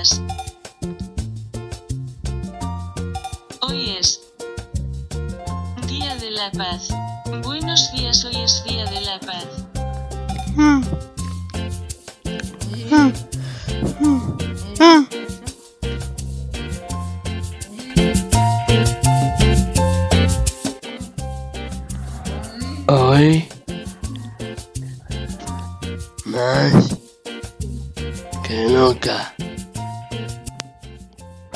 días. 0.00 0.22
Hoy 3.60 3.90
es 3.98 4.20
Día 5.86 6.16
de 6.16 6.30
la 6.30 6.50
Paz. 6.52 6.88
Buenos 7.42 7.92
días, 7.92 8.24
hoy 8.24 8.36
es 8.36 8.64
Día 8.64 8.84
de 8.86 9.00
la 9.02 9.20
Paz. 9.20 9.46
Hoy 22.86 23.48
más 26.24 26.96
que 28.42 28.66
nunca 28.66 29.34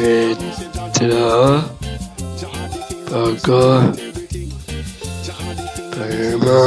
Retro 0.00 1.62
poco 3.04 3.60
primo 5.90 6.60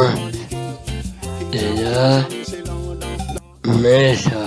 de 1.49 1.65
la 1.81 2.27
mesa. 3.63 4.41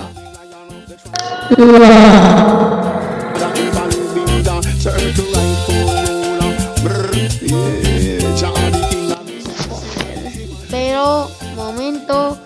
pero 10.69 11.29
momento 11.57 12.37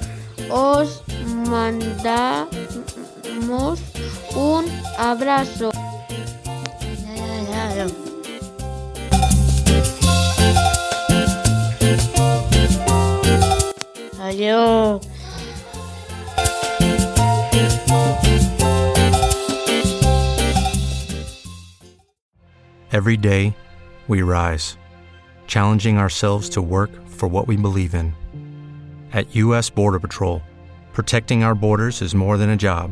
os 0.50 1.04
mandamos 1.48 2.50
un 4.36 4.66
abrazo. 4.98 5.72
Every 22.94 23.16
day, 23.16 23.56
we 24.08 24.22
rise, 24.22 24.78
challenging 25.48 25.98
ourselves 25.98 26.50
to 26.50 26.62
work 26.62 26.92
for 27.08 27.28
what 27.28 27.48
we 27.48 27.56
believe 27.56 27.96
in. 27.96 28.14
At 29.14 29.34
U.S. 29.36 29.70
Border 29.70 30.00
Patrol, 30.00 30.44
protecting 30.94 31.44
our 31.44 31.56
borders 31.56 32.02
is 32.02 32.14
more 32.14 32.38
than 32.38 32.50
a 32.50 32.58
job, 32.58 32.92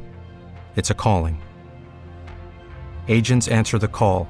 it's 0.76 0.90
a 0.90 0.94
calling. 0.94 1.42
Agents 3.08 3.50
answer 3.50 3.78
the 3.78 3.88
call, 3.88 4.30